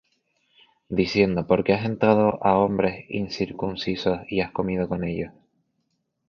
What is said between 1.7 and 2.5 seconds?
has entrado